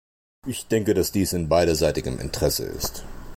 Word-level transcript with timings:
Ich 0.47 0.65
denke, 0.67 0.95
dass 0.95 1.11
dies 1.11 1.31
in 1.33 1.47
beiderseitigem 1.47 2.17
Interesse 2.19 2.63
ist. 2.65 3.03